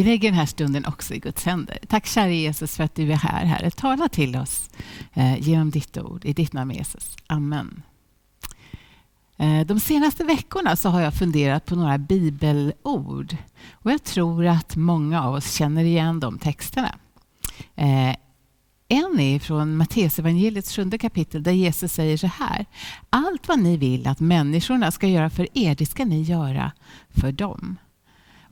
Vi 0.00 0.04
lägger 0.04 0.30
den 0.30 0.38
här 0.38 0.46
stunden 0.46 0.86
också 0.86 1.14
i 1.14 1.18
Guds 1.18 1.44
händer. 1.44 1.78
Tack 1.88 2.06
kära 2.06 2.30
Jesus 2.30 2.76
för 2.76 2.84
att 2.84 2.94
du 2.94 3.12
är 3.12 3.16
här, 3.16 3.44
Herre. 3.44 3.70
Tala 3.70 4.08
till 4.08 4.36
oss 4.36 4.70
eh, 5.12 5.38
genom 5.38 5.70
ditt 5.70 5.98
ord. 5.98 6.24
I 6.24 6.32
ditt 6.32 6.52
namn 6.52 6.70
Jesus. 6.70 7.16
Amen. 7.26 7.82
Eh, 9.36 9.66
de 9.66 9.80
senaste 9.80 10.24
veckorna 10.24 10.76
så 10.76 10.88
har 10.88 11.00
jag 11.00 11.14
funderat 11.14 11.66
på 11.66 11.76
några 11.76 11.98
bibelord. 11.98 13.36
Och 13.72 13.90
jag 13.90 14.04
tror 14.04 14.46
att 14.46 14.76
många 14.76 15.22
av 15.22 15.34
oss 15.34 15.52
känner 15.54 15.84
igen 15.84 16.20
de 16.20 16.38
texterna. 16.38 16.94
Eh, 17.76 18.16
en 18.88 19.20
är 19.20 19.38
från 19.38 19.76
Matteusevangeliets 19.76 20.76
sjunde 20.76 20.98
kapitel 20.98 21.42
där 21.42 21.52
Jesus 21.52 21.92
säger 21.92 22.16
så 22.16 22.26
här. 22.26 22.66
Allt 23.10 23.48
vad 23.48 23.58
ni 23.58 23.76
vill 23.76 24.06
att 24.06 24.20
människorna 24.20 24.90
ska 24.90 25.06
göra 25.06 25.30
för 25.30 25.48
er, 25.54 25.74
det 25.74 25.86
ska 25.86 26.04
ni 26.04 26.22
göra 26.22 26.72
för 27.10 27.32
dem. 27.32 27.76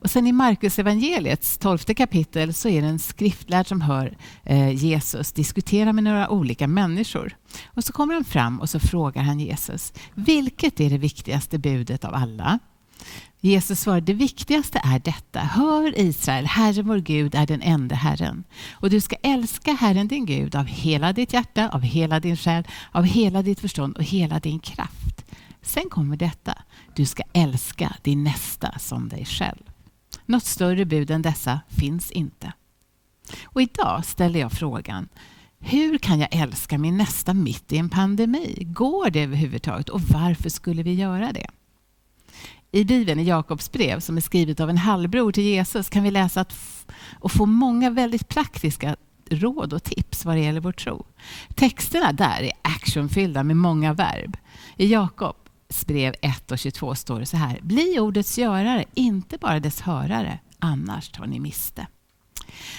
Och 0.01 0.09
sen 0.09 0.27
i 0.27 0.31
Markus 0.31 0.79
evangeliets 0.79 1.57
tolfte 1.57 1.93
kapitel 1.93 2.53
så 2.53 2.69
är 2.69 2.81
det 2.81 2.87
en 2.87 2.99
skriftlärd 2.99 3.67
som 3.67 3.81
hör 3.81 4.17
eh, 4.43 4.69
Jesus 4.69 5.31
diskutera 5.31 5.93
med 5.93 6.03
några 6.03 6.29
olika 6.29 6.67
människor. 6.67 7.37
Och 7.65 7.83
så 7.83 7.93
kommer 7.93 8.13
han 8.13 8.23
fram 8.23 8.59
och 8.59 8.69
så 8.69 8.79
frågar 8.79 9.21
han 9.21 9.39
Jesus, 9.39 9.93
vilket 10.13 10.79
är 10.79 10.89
det 10.89 10.97
viktigaste 10.97 11.57
budet 11.57 12.05
av 12.05 12.13
alla? 12.13 12.59
Jesus 13.41 13.79
svarar, 13.79 14.01
det 14.01 14.13
viktigaste 14.13 14.81
är 14.83 14.99
detta. 14.99 15.39
Hör 15.39 15.99
Israel, 15.99 16.45
Herren 16.45 16.87
vår 16.87 16.97
Gud 16.97 17.35
är 17.35 17.47
den 17.47 17.61
enda 17.61 17.95
Herren. 17.95 18.43
Och 18.71 18.89
du 18.89 19.01
ska 19.01 19.15
älska 19.15 19.73
Herren 19.73 20.07
din 20.07 20.25
Gud 20.25 20.55
av 20.55 20.65
hela 20.65 21.13
ditt 21.13 21.33
hjärta, 21.33 21.69
av 21.69 21.81
hela 21.81 22.19
din 22.19 22.37
själ, 22.37 22.67
av 22.91 23.03
hela 23.03 23.41
ditt 23.41 23.59
förstånd 23.59 23.97
och 23.97 24.03
hela 24.03 24.39
din 24.39 24.59
kraft. 24.59 25.25
Sen 25.61 25.89
kommer 25.89 26.17
detta, 26.17 26.57
du 26.95 27.05
ska 27.05 27.23
älska 27.33 27.95
din 28.01 28.23
nästa 28.23 28.79
som 28.79 29.09
dig 29.09 29.25
själv. 29.25 29.68
Något 30.29 30.45
större 30.45 30.85
bud 30.85 31.11
än 31.11 31.21
dessa 31.21 31.59
finns 31.67 32.11
inte. 32.11 32.53
Och 33.43 33.61
idag 33.61 34.05
ställer 34.05 34.39
jag 34.39 34.51
frågan, 34.51 35.07
hur 35.59 35.97
kan 35.97 36.19
jag 36.19 36.29
älska 36.31 36.77
min 36.77 36.97
nästa 36.97 37.33
mitt 37.33 37.71
i 37.71 37.77
en 37.77 37.89
pandemi? 37.89 38.57
Går 38.61 39.09
det 39.09 39.23
överhuvudtaget 39.23 39.89
och 39.89 40.01
varför 40.01 40.49
skulle 40.49 40.83
vi 40.83 40.93
göra 40.93 41.31
det? 41.31 41.47
I 42.71 42.83
Bibeln, 42.83 43.19
i 43.19 43.23
Jakobs 43.23 43.71
brev, 43.71 43.99
som 43.99 44.17
är 44.17 44.21
skrivet 44.21 44.59
av 44.59 44.69
en 44.69 44.77
halvbror 44.77 45.31
till 45.31 45.43
Jesus, 45.43 45.89
kan 45.89 46.03
vi 46.03 46.11
läsa 46.11 46.41
att 46.41 46.55
och 47.13 47.31
få 47.31 47.45
många 47.45 47.89
väldigt 47.89 48.27
praktiska 48.27 48.95
råd 49.29 49.73
och 49.73 49.83
tips 49.83 50.25
vad 50.25 50.35
det 50.35 50.41
gäller 50.41 50.61
vår 50.61 50.71
tro. 50.71 51.05
Texterna 51.55 52.11
där 52.11 52.41
är 52.41 52.51
actionfyllda 52.61 53.43
med 53.43 53.57
många 53.57 53.93
verb. 53.93 54.37
I 54.77 54.91
Jakob 54.91 55.35
brev 55.85 56.13
1 56.21 56.51
och 56.51 56.59
22 56.59 56.95
står 56.95 57.19
det 57.19 57.25
så 57.25 57.37
här. 57.37 57.59
Bli 57.61 57.99
ordets 57.99 58.37
görare, 58.37 58.85
inte 58.93 59.37
bara 59.37 59.59
dess 59.59 59.81
hörare, 59.81 60.39
annars 60.59 61.09
tar 61.09 61.25
ni 61.25 61.39
miste. 61.39 61.87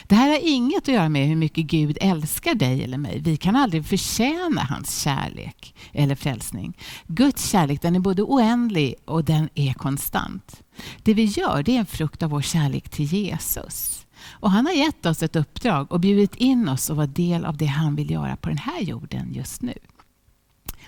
Det 0.06 0.14
här 0.14 0.28
har 0.28 0.38
inget 0.42 0.82
att 0.82 0.94
göra 0.94 1.08
med 1.08 1.28
hur 1.28 1.36
mycket 1.36 1.64
Gud 1.64 1.98
älskar 2.00 2.54
dig 2.54 2.84
eller 2.84 2.98
mig. 2.98 3.20
Vi 3.20 3.36
kan 3.36 3.56
aldrig 3.56 3.86
förtjäna 3.86 4.60
hans 4.62 5.00
kärlek 5.02 5.74
eller 5.92 6.14
frälsning. 6.14 6.76
Guds 7.06 7.50
kärlek 7.50 7.82
den 7.82 7.96
är 7.96 8.00
både 8.00 8.22
oändlig 8.22 8.94
och 9.04 9.24
den 9.24 9.48
är 9.54 9.72
konstant. 9.72 10.62
Det 11.02 11.14
vi 11.14 11.24
gör 11.24 11.62
det 11.62 11.76
är 11.76 11.78
en 11.78 11.86
frukt 11.86 12.22
av 12.22 12.30
vår 12.30 12.42
kärlek 12.42 12.88
till 12.88 13.04
Jesus. 13.04 14.06
Och 14.22 14.50
Han 14.50 14.66
har 14.66 14.72
gett 14.72 15.06
oss 15.06 15.22
ett 15.22 15.36
uppdrag 15.36 15.92
och 15.92 16.00
bjudit 16.00 16.34
in 16.34 16.68
oss 16.68 16.90
att 16.90 16.96
vara 16.96 17.06
del 17.06 17.44
av 17.44 17.56
det 17.56 17.66
han 17.66 17.96
vill 17.96 18.10
göra 18.10 18.36
på 18.36 18.48
den 18.48 18.58
här 18.58 18.80
jorden 18.80 19.34
just 19.34 19.62
nu. 19.62 19.74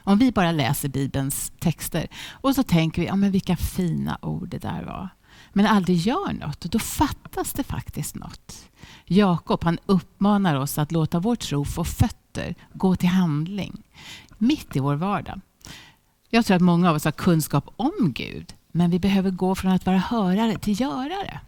Om 0.04 0.18
vi 0.18 0.32
bara 0.32 0.52
läser 0.52 0.88
Bibelns 0.88 1.52
texter 1.58 2.06
och 2.30 2.54
så 2.54 2.62
tänker 2.62 3.02
vi, 3.02 3.08
ja, 3.08 3.16
men 3.16 3.30
vilka 3.30 3.56
fina 3.56 4.18
ord 4.22 4.48
det 4.48 4.58
där 4.58 4.84
var 4.84 5.08
men 5.52 5.66
aldrig 5.66 5.96
gör 5.96 6.32
något, 6.32 6.60
då 6.60 6.78
fattas 6.78 7.52
det 7.52 7.64
faktiskt 7.64 8.14
något. 8.14 8.70
Jakob 9.04 9.64
han 9.64 9.78
uppmanar 9.86 10.54
oss 10.54 10.78
att 10.78 10.92
låta 10.92 11.20
vår 11.20 11.36
tro 11.36 11.64
få 11.64 11.84
fötter, 11.84 12.54
gå 12.72 12.96
till 12.96 13.08
handling, 13.08 13.82
mitt 14.38 14.76
i 14.76 14.80
vår 14.80 14.94
vardag. 14.94 15.40
Jag 16.28 16.46
tror 16.46 16.56
att 16.56 16.62
många 16.62 16.90
av 16.90 16.96
oss 16.96 17.04
har 17.04 17.12
kunskap 17.12 17.68
om 17.76 18.12
Gud, 18.12 18.54
men 18.72 18.90
vi 18.90 18.98
behöver 18.98 19.30
gå 19.30 19.54
från 19.54 19.72
att 19.72 19.86
vara 19.86 19.98
hörare 19.98 20.58
till 20.58 20.80
görare. 20.80 21.40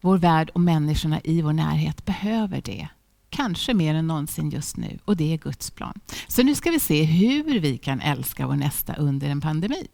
Vår 0.00 0.18
värld 0.18 0.50
och 0.54 0.60
människorna 0.60 1.20
i 1.24 1.42
vår 1.42 1.52
närhet 1.52 2.04
behöver 2.04 2.60
det. 2.60 2.88
Kanske 3.34 3.74
mer 3.74 3.94
än 3.94 4.06
någonsin 4.06 4.50
just 4.50 4.76
nu. 4.76 4.98
Och 5.04 5.16
det 5.16 5.32
är 5.32 5.38
Guds 5.38 5.70
plan. 5.70 6.00
Så 6.28 6.42
nu 6.42 6.54
ska 6.54 6.70
vi 6.70 6.80
se 6.80 7.04
hur 7.04 7.60
vi 7.60 7.78
kan 7.78 8.00
älska 8.00 8.46
vår 8.46 8.56
nästa 8.56 8.94
under 8.94 9.28
en 9.28 9.40
pandemi. 9.40 9.86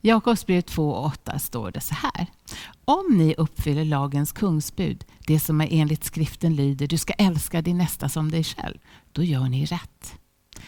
Jakobsbrevet 0.00 0.70
2.8 0.70 1.38
står 1.38 1.70
det 1.70 1.80
så 1.80 1.94
här. 1.94 2.26
Om 2.84 3.16
ni 3.16 3.34
uppfyller 3.38 3.84
lagens 3.84 4.32
kungsbud, 4.32 5.04
det 5.26 5.40
som 5.40 5.60
är 5.60 5.68
enligt 5.70 6.04
skriften 6.04 6.56
lyder, 6.56 6.86
du 6.86 6.98
ska 6.98 7.12
älska 7.12 7.62
din 7.62 7.78
nästa 7.78 8.08
som 8.08 8.30
dig 8.30 8.44
själv, 8.44 8.78
då 9.12 9.22
gör 9.22 9.48
ni 9.48 9.64
rätt. 9.64 10.14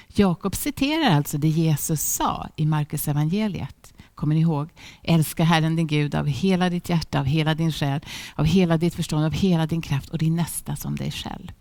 Jakob 0.06 0.54
citerar 0.54 1.10
alltså 1.10 1.38
det 1.38 1.48
Jesus 1.48 2.02
sa 2.02 2.48
i 2.56 2.66
Markus 2.66 3.08
evangeliet. 3.08 3.94
Kommer 4.14 4.34
ni 4.34 4.40
ihåg? 4.40 4.68
Älska 5.02 5.44
Herren 5.44 5.76
din 5.76 5.86
Gud 5.86 6.14
av 6.14 6.26
hela 6.26 6.70
ditt 6.70 6.88
hjärta, 6.88 7.20
av 7.20 7.24
hela 7.24 7.54
din 7.54 7.72
själ, 7.72 8.00
av 8.34 8.44
hela 8.44 8.76
ditt 8.76 8.94
förstånd, 8.94 9.24
av 9.24 9.32
hela 9.32 9.66
din 9.66 9.82
kraft 9.82 10.08
och 10.08 10.18
din 10.18 10.36
nästa 10.36 10.76
som 10.76 10.96
dig 10.96 11.10
själv. 11.10 11.52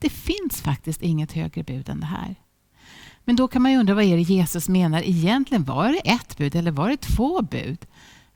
Det 0.00 0.10
finns 0.10 0.60
faktiskt 0.62 1.02
inget 1.02 1.32
högre 1.32 1.62
bud 1.62 1.88
än 1.88 2.00
det 2.00 2.06
här. 2.06 2.34
Men 3.24 3.36
då 3.36 3.48
kan 3.48 3.62
man 3.62 3.72
ju 3.72 3.78
undra 3.78 3.94
vad 3.94 4.04
är 4.04 4.16
det 4.16 4.22
Jesus 4.22 4.68
menar 4.68 5.02
egentligen? 5.02 5.64
Var 5.64 5.88
det 5.88 6.10
ett 6.10 6.36
bud 6.36 6.54
eller 6.54 6.70
var 6.70 6.88
det 6.88 6.96
två 6.96 7.42
bud? 7.42 7.86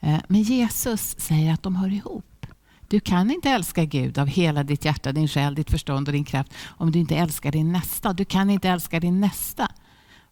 Eh, 0.01 0.19
men 0.29 0.43
Jesus 0.43 1.17
säger 1.19 1.53
att 1.53 1.63
de 1.63 1.77
hör 1.77 1.93
ihop. 1.93 2.47
Du 2.89 3.01
kan 3.01 3.31
inte 3.31 3.51
älska 3.51 3.85
Gud 3.85 4.19
av 4.19 4.27
hela 4.27 4.65
ditt 4.65 4.85
hjärta, 4.85 5.13
din 5.13 5.29
själ, 5.29 5.55
ditt 5.55 5.71
förstånd 5.71 6.09
och 6.09 6.13
din 6.13 6.25
kraft 6.25 6.53
om 6.65 6.93
du 6.93 6.99
inte 6.99 7.17
älskar 7.17 7.53
din 7.53 7.73
nästa. 7.73 8.13
Du 8.13 8.25
kan 8.25 8.51
inte 8.51 8.69
älska 8.69 9.01
din 9.01 9.21
nästa 9.21 9.69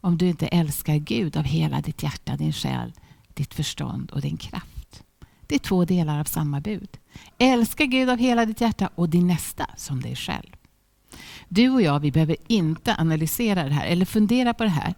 om 0.00 0.18
du 0.18 0.28
inte 0.28 0.46
älskar 0.46 0.96
Gud 0.96 1.36
av 1.36 1.44
hela 1.44 1.80
ditt 1.80 2.02
hjärta, 2.02 2.36
din 2.36 2.52
själ, 2.52 2.92
ditt 3.34 3.54
förstånd 3.54 4.10
och 4.10 4.20
din 4.20 4.36
kraft. 4.36 5.02
Det 5.46 5.54
är 5.54 5.58
två 5.58 5.84
delar 5.84 6.20
av 6.20 6.24
samma 6.24 6.60
bud. 6.60 6.98
Älska 7.38 7.84
Gud 7.86 8.10
av 8.10 8.18
hela 8.18 8.46
ditt 8.46 8.60
hjärta 8.60 8.90
och 8.94 9.08
din 9.08 9.26
nästa 9.26 9.66
som 9.76 10.00
dig 10.00 10.16
själv. 10.16 10.56
Du 11.54 11.70
och 11.70 11.82
jag, 11.82 12.00
vi 12.00 12.12
behöver 12.12 12.36
inte 12.46 12.96
analysera 12.98 13.64
det 13.64 13.74
här 13.74 13.86
eller 13.86 14.04
fundera 14.04 14.54
på 14.54 14.64
det 14.64 14.70
här. 14.70 14.94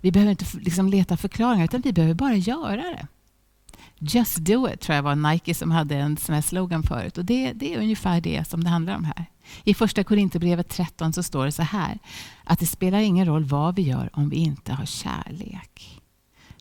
Vi 0.00 0.12
behöver 0.12 0.30
inte 0.30 0.44
liksom 0.58 0.88
leta 0.88 1.16
förklaringar, 1.16 1.64
utan 1.64 1.80
vi 1.80 1.92
behöver 1.92 2.14
bara 2.14 2.34
göra 2.34 2.76
det. 2.82 3.06
Just 3.98 4.36
do 4.36 4.68
it, 4.68 4.80
tror 4.80 4.96
jag 4.96 5.02
var 5.02 5.14
Nike 5.14 5.54
som 5.54 5.70
hade 5.70 5.96
en 5.96 6.16
sån 6.16 6.34
här 6.34 6.42
slogan 6.42 6.82
förut. 6.82 7.18
Och 7.18 7.24
det, 7.24 7.52
det 7.52 7.74
är 7.74 7.78
ungefär 7.78 8.20
det 8.20 8.48
som 8.48 8.64
det 8.64 8.70
handlar 8.70 8.96
om 8.96 9.04
här. 9.04 9.24
I 9.64 9.74
första 9.74 10.04
Korinthierbrevet 10.04 10.68
13 10.68 11.12
så 11.12 11.22
står 11.22 11.44
det 11.44 11.52
så 11.52 11.62
här, 11.62 11.98
att 12.44 12.58
det 12.58 12.66
spelar 12.66 12.98
ingen 12.98 13.26
roll 13.26 13.44
vad 13.44 13.76
vi 13.76 13.82
gör 13.82 14.10
om 14.12 14.28
vi 14.28 14.36
inte 14.36 14.72
har 14.72 14.86
kärlek. 14.86 16.00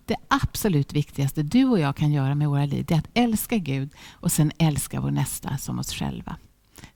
Det 0.06 0.16
absolut 0.28 0.94
viktigaste 0.94 1.44
du 1.44 1.66
och 1.66 1.80
jag 1.80 1.96
kan 1.96 2.12
göra 2.12 2.36
med 2.36 2.50
våra 2.50 2.66
liv, 2.66 2.86
det 2.88 2.94
är 2.94 3.00
att 3.00 3.10
älska 3.14 3.58
Gud 3.58 3.90
och 4.12 4.32
sen 4.32 4.52
älska 4.58 5.02
vår 5.02 5.12
nästa 5.12 5.58
som 5.58 5.80
oss 5.80 5.94
själva. 5.94 6.36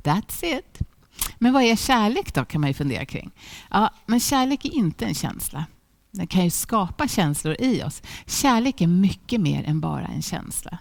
That's 0.04 0.46
it. 0.46 0.89
Men 1.38 1.54
vad 1.54 1.64
är 1.64 1.76
kärlek 1.76 2.34
då, 2.34 2.46
kan 2.46 2.62
man 2.62 2.70
ju 2.70 2.74
fundera 2.74 3.06
kring. 3.06 3.32
Ja, 3.70 3.90
men 4.06 4.20
kärlek 4.20 4.66
är 4.66 4.74
inte 4.74 5.06
en 5.06 5.16
känsla. 5.16 5.66
Den 6.12 6.28
kan 6.28 6.44
ju 6.44 6.50
skapa 6.50 7.08
känslor 7.08 7.56
i 7.60 7.84
oss. 7.84 8.02
Kärlek 8.26 8.82
är 8.82 8.88
mycket 8.88 9.42
mer 9.42 9.64
än 9.64 9.80
bara 9.80 10.06
en 10.06 10.22
känsla. 10.22 10.78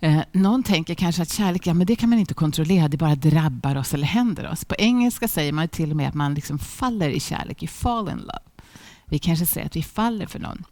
Eh, 0.00 0.20
någon 0.32 0.62
tänker 0.62 0.94
kanske 0.94 1.22
att 1.22 1.32
kärlek 1.32 1.66
ja, 1.66 1.74
men 1.74 1.86
det 1.86 1.96
kan 1.96 2.10
man 2.10 2.18
inte 2.18 2.34
kontrollera, 2.34 2.88
det 2.88 2.96
bara 2.96 3.14
drabbar 3.14 3.76
oss 3.76 3.94
eller 3.94 4.06
händer 4.06 4.50
oss. 4.50 4.64
På 4.64 4.74
engelska 4.78 5.28
säger 5.28 5.52
man 5.52 5.68
till 5.68 5.90
och 5.90 5.96
med 5.96 6.08
att 6.08 6.14
man 6.14 6.34
liksom 6.34 6.58
faller 6.58 7.08
i 7.08 7.20
kärlek, 7.20 7.62
you 7.62 7.68
fall 7.68 8.08
in 8.08 8.18
love. 8.18 8.40
Vi 9.04 9.18
kanske 9.18 9.46
säger 9.46 9.66
att 9.66 9.76
vi 9.76 9.82
faller 9.82 10.26
för 10.26 10.38
någon. 10.38 10.64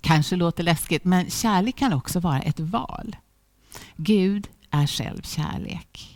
Kanske 0.00 0.36
låter 0.36 0.62
läskigt, 0.62 1.04
men 1.04 1.30
kärlek 1.30 1.76
kan 1.76 1.92
också 1.92 2.20
vara 2.20 2.40
ett 2.40 2.60
val. 2.60 3.16
Gud 3.96 4.48
är 4.70 4.86
själv 4.86 5.22
kärlek. 5.22 6.15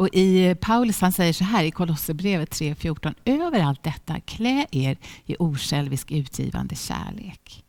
Och 0.00 0.08
i 0.12 0.54
Paulus 0.60 1.00
han 1.00 1.12
säger 1.12 1.32
så 1.32 1.44
här 1.44 1.64
i 1.64 1.70
Kolosserbrevet 1.70 2.50
3.14. 2.50 3.14
Över 3.24 3.60
allt 3.60 3.82
detta 3.82 4.20
klä 4.20 4.66
er 4.70 4.98
i 5.26 5.36
osjälvisk 5.38 6.10
utgivande 6.10 6.74
kärlek. 6.74 7.64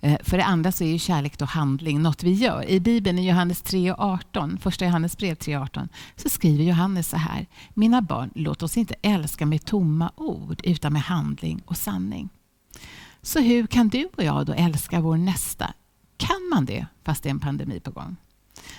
Eh, 0.00 0.18
för 0.22 0.36
det 0.36 0.44
andra 0.44 0.72
så 0.72 0.84
är 0.84 0.88
ju 0.88 0.98
kärlek 0.98 1.38
då 1.38 1.44
handling, 1.44 2.02
något 2.02 2.22
vi 2.22 2.32
gör. 2.32 2.68
I 2.68 2.80
Bibeln 2.80 3.18
i 3.18 3.28
Johannes 3.28 3.64
3.18, 3.64 4.58
första 4.58 4.84
Johannes 4.84 5.16
brev 5.16 5.34
3.18, 5.34 5.88
så 6.16 6.28
skriver 6.28 6.64
Johannes 6.64 7.08
så 7.08 7.16
här. 7.16 7.46
Mina 7.74 8.02
barn, 8.02 8.30
låt 8.34 8.62
oss 8.62 8.76
inte 8.76 8.94
älska 9.02 9.46
med 9.46 9.64
tomma 9.64 10.12
ord, 10.16 10.60
utan 10.64 10.92
med 10.92 11.02
handling 11.02 11.62
och 11.66 11.76
sanning. 11.76 12.28
Så 13.22 13.40
hur 13.40 13.66
kan 13.66 13.88
du 13.88 14.08
och 14.16 14.24
jag 14.24 14.46
då 14.46 14.52
älska 14.52 15.00
vår 15.00 15.16
nästa? 15.16 15.74
Kan 16.16 16.48
man 16.50 16.64
det 16.64 16.86
fast 17.04 17.22
det 17.22 17.28
är 17.28 17.30
en 17.30 17.40
pandemi 17.40 17.80
på 17.80 17.90
gång? 17.90 18.16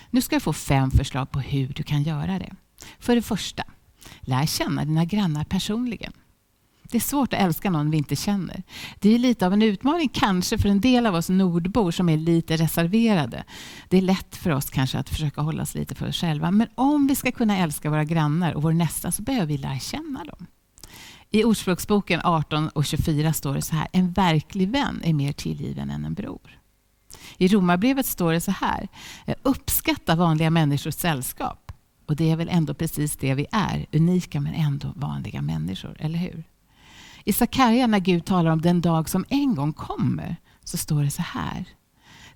Nu 0.09 0.21
ska 0.21 0.35
du 0.35 0.39
få 0.39 0.53
fem 0.53 0.91
förslag 0.91 1.31
på 1.31 1.39
hur 1.39 1.67
du 1.67 1.83
kan 1.83 2.03
göra 2.03 2.39
det. 2.39 2.53
För 2.99 3.15
det 3.15 3.21
första, 3.21 3.63
lär 4.21 4.45
känna 4.45 4.85
dina 4.85 5.05
grannar 5.05 5.43
personligen. 5.43 6.13
Det 6.89 6.97
är 6.97 7.01
svårt 7.01 7.33
att 7.33 7.39
älska 7.39 7.69
någon 7.69 7.91
vi 7.91 7.97
inte 7.97 8.15
känner. 8.15 8.63
Det 8.99 9.15
är 9.15 9.19
lite 9.19 9.45
av 9.45 9.53
en 9.53 9.61
utmaning 9.61 10.09
kanske 10.09 10.57
för 10.57 10.69
en 10.69 10.81
del 10.81 11.05
av 11.05 11.15
oss 11.15 11.29
nordbor 11.29 11.91
som 11.91 12.09
är 12.09 12.17
lite 12.17 12.57
reserverade. 12.57 13.43
Det 13.89 13.97
är 13.97 14.01
lätt 14.01 14.35
för 14.35 14.49
oss 14.49 14.69
kanske 14.69 14.97
att 14.97 15.09
försöka 15.09 15.41
hålla 15.41 15.63
oss 15.63 15.75
lite 15.75 15.95
för 15.95 16.07
oss 16.07 16.21
själva. 16.21 16.51
Men 16.51 16.67
om 16.75 17.07
vi 17.07 17.15
ska 17.15 17.31
kunna 17.31 17.57
älska 17.57 17.89
våra 17.89 18.03
grannar 18.03 18.53
och 18.53 18.63
vår 18.63 18.73
nästa 18.73 19.11
så 19.11 19.21
behöver 19.23 19.45
vi 19.45 19.57
lära 19.57 19.79
känna 19.79 20.23
dem. 20.23 20.47
I 21.29 21.43
Ordspråksboken 21.43 22.21
18 22.23 22.69
och 22.69 22.85
24 22.85 23.33
står 23.33 23.55
det 23.55 23.61
så 23.61 23.75
här. 23.75 23.87
En 23.91 24.11
verklig 24.11 24.69
vän 24.69 25.01
är 25.03 25.13
mer 25.13 25.31
tillgiven 25.31 25.89
än 25.89 26.05
en 26.05 26.13
bror. 26.13 26.59
I 27.37 27.47
Romarbrevet 27.47 28.05
står 28.05 28.33
det 28.33 28.41
så 28.41 28.51
här. 28.51 28.87
Eh, 29.25 29.35
uppskatta 29.43 30.15
vanliga 30.15 30.49
människors 30.49 30.95
sällskap. 30.95 31.71
Och 32.05 32.15
det 32.15 32.31
är 32.31 32.35
väl 32.35 32.49
ändå 32.49 32.73
precis 32.73 33.17
det 33.17 33.33
vi 33.33 33.47
är. 33.51 33.85
Unika 33.91 34.39
men 34.39 34.53
ändå 34.53 34.93
vanliga 34.95 35.41
människor, 35.41 35.97
eller 35.99 36.19
hur? 36.19 36.43
I 37.23 37.33
Sakarja 37.33 37.87
när 37.87 37.99
Gud 37.99 38.25
talar 38.25 38.51
om 38.51 38.61
den 38.61 38.81
dag 38.81 39.09
som 39.09 39.25
en 39.29 39.55
gång 39.55 39.73
kommer 39.73 40.35
så 40.63 40.77
står 40.77 41.03
det 41.03 41.11
så 41.11 41.21
här. 41.21 41.65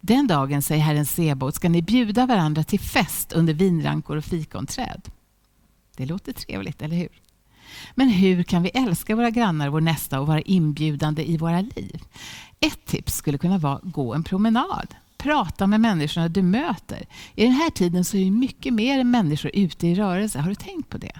Den 0.01 0.27
dagen, 0.27 0.61
säger 0.61 0.83
Herren 0.83 1.05
Sebot, 1.05 1.55
ska 1.55 1.69
ni 1.69 1.81
bjuda 1.81 2.25
varandra 2.25 2.63
till 2.63 2.79
fest 2.79 3.31
under 3.31 3.53
vinrankor 3.53 4.17
och 4.17 4.25
fikonträd. 4.25 5.09
Det 5.97 6.05
låter 6.05 6.33
trevligt, 6.33 6.81
eller 6.81 6.95
hur? 6.95 7.09
Men 7.95 8.09
hur 8.09 8.43
kan 8.43 8.63
vi 8.63 8.69
älska 8.69 9.15
våra 9.15 9.29
grannar, 9.29 9.69
vår 9.69 9.81
nästa 9.81 10.19
och 10.19 10.27
vara 10.27 10.41
inbjudande 10.41 11.29
i 11.29 11.37
våra 11.37 11.61
liv? 11.61 12.01
Ett 12.59 12.85
tips 12.85 13.15
skulle 13.15 13.37
kunna 13.37 13.57
vara 13.57 13.79
gå 13.83 14.13
en 14.13 14.23
promenad. 14.23 14.95
Prata 15.17 15.67
med 15.67 15.81
människorna 15.81 16.27
du 16.27 16.41
möter. 16.41 17.05
I 17.35 17.43
den 17.43 17.53
här 17.53 17.69
tiden 17.69 18.05
så 18.05 18.17
är 18.17 18.31
mycket 18.31 18.73
mer 18.73 18.99
än 18.99 19.11
människor 19.11 19.51
ute 19.53 19.87
i 19.87 19.95
rörelse. 19.95 20.39
Har 20.39 20.49
du 20.49 20.55
tänkt 20.55 20.89
på 20.89 20.97
det? 20.97 21.19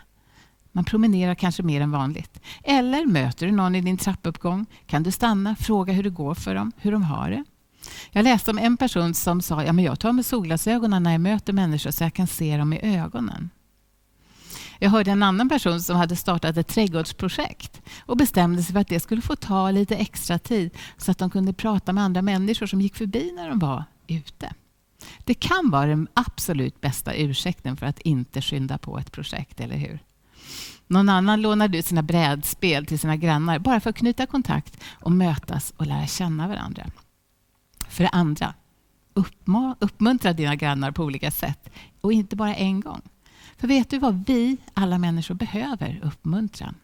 Man 0.71 0.85
promenerar 0.85 1.35
kanske 1.35 1.63
mer 1.63 1.81
än 1.81 1.91
vanligt. 1.91 2.41
Eller 2.63 3.05
möter 3.05 3.45
du 3.45 3.51
någon 3.51 3.75
i 3.75 3.81
din 3.81 3.97
trappuppgång 3.97 4.65
kan 4.85 5.03
du 5.03 5.11
stanna, 5.11 5.55
fråga 5.55 5.93
hur 5.93 6.03
det 6.03 6.09
går 6.09 6.35
för 6.35 6.55
dem, 6.55 6.71
hur 6.77 6.91
de 6.91 7.03
har 7.03 7.29
det. 7.29 7.43
Jag 8.11 8.23
läste 8.23 8.51
om 8.51 8.57
en 8.57 8.77
person 8.77 9.13
som 9.13 9.41
sa 9.41 9.63
ja, 9.63 9.73
men 9.73 9.85
jag 9.85 9.99
tar 9.99 10.11
med 10.11 10.25
solglasögonen 10.25 11.03
när 11.03 11.11
jag 11.11 11.21
möter 11.21 11.53
människor 11.53 11.91
så 11.91 12.03
jag 12.03 12.13
kan 12.13 12.27
se 12.27 12.57
dem 12.57 12.73
i 12.73 12.97
ögonen. 12.97 13.49
Jag 14.81 14.89
hörde 14.89 15.11
en 15.11 15.23
annan 15.23 15.49
person 15.49 15.81
som 15.81 15.95
hade 15.95 16.15
startat 16.15 16.57
ett 16.57 16.67
trädgårdsprojekt 16.67 17.81
och 18.05 18.17
bestämde 18.17 18.63
sig 18.63 18.73
för 18.73 18.79
att 18.79 18.87
det 18.87 18.99
skulle 18.99 19.21
få 19.21 19.35
ta 19.35 19.71
lite 19.71 19.95
extra 19.95 20.39
tid 20.39 20.71
så 20.97 21.11
att 21.11 21.17
de 21.17 21.29
kunde 21.29 21.53
prata 21.53 21.93
med 21.93 22.03
andra 22.03 22.21
människor 22.21 22.65
som 22.65 22.81
gick 22.81 22.95
förbi 22.95 23.31
när 23.35 23.49
de 23.49 23.59
var 23.59 23.83
ute. 24.07 24.53
Det 25.23 25.33
kan 25.33 25.69
vara 25.69 25.85
den 25.85 26.07
absolut 26.13 26.81
bästa 26.81 27.13
ursäkten 27.13 27.77
för 27.77 27.85
att 27.85 27.99
inte 27.99 28.41
skynda 28.41 28.77
på 28.77 28.99
ett 28.99 29.11
projekt, 29.11 29.59
eller 29.59 29.77
hur? 29.77 29.99
Någon 30.87 31.09
annan 31.09 31.41
lånade 31.41 31.77
ut 31.77 31.85
sina 31.85 32.03
brädspel 32.03 32.85
till 32.85 32.99
sina 32.99 33.15
grannar 33.15 33.59
bara 33.59 33.79
för 33.79 33.89
att 33.89 33.95
knyta 33.95 34.25
kontakt 34.25 34.83
och 34.93 35.11
mötas 35.11 35.73
och 35.77 35.87
lära 35.87 36.07
känna 36.07 36.47
varandra. 36.47 36.85
För 37.89 38.03
det 38.03 38.09
andra, 38.09 38.53
uppmuntra 39.79 40.33
dina 40.33 40.55
grannar 40.55 40.91
på 40.91 41.03
olika 41.03 41.31
sätt 41.31 41.69
och 42.01 42.13
inte 42.13 42.35
bara 42.35 42.55
en 42.55 42.81
gång. 42.81 43.01
För 43.57 43.67
vet 43.67 43.89
du 43.89 43.99
vad 43.99 44.23
vi, 44.27 44.57
alla 44.73 44.97
människor, 44.97 45.35
behöver? 45.35 45.99
Uppmuntran. 46.03 46.75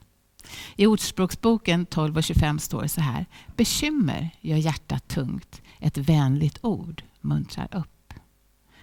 I 0.75 0.85
Ordspråksboken 0.87 1.85
12 1.85 2.17
och 2.17 2.23
25 2.23 2.59
står 2.59 2.81
det 2.81 2.89
så 2.89 3.01
här. 3.01 3.25
Bekymmer 3.55 4.29
gör 4.41 4.57
hjärtat 4.57 5.07
tungt. 5.07 5.61
Ett 5.79 5.97
vänligt 5.97 6.59
ord 6.61 7.03
muntrar 7.21 7.67
upp. 7.71 8.13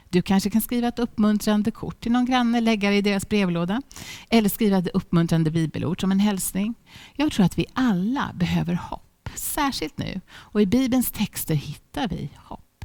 Du 0.08 0.23
kanske 0.23 0.50
kan 0.50 0.61
skriva 0.61 0.88
ett 0.88 0.99
uppmuntrande 0.99 1.70
kort 1.70 2.00
till 2.00 2.12
någon 2.12 2.25
granne, 2.25 2.61
lägga 2.61 2.90
det 2.90 2.96
i 2.96 3.02
deras 3.02 3.29
brevlåda. 3.29 3.82
Eller 4.31 4.49
skriva 4.49 4.79
ett 4.79 4.88
uppmuntrande 4.88 5.50
bibelord 5.50 6.00
som 6.00 6.12
en 6.12 6.20
hälsning. 6.20 6.75
Jag 7.17 7.32
tror 7.32 7.46
att 7.46 7.58
vi 7.58 7.67
alla 7.73 8.31
behöver 8.34 8.75
hopp, 8.75 9.29
särskilt 9.34 9.99
nu. 9.99 10.20
Och 10.31 10.62
i 10.62 10.67
Bibelns 10.67 11.11
texter 11.11 11.55
hittar 11.55 12.08
vi 12.08 12.31
hopp. 12.37 12.84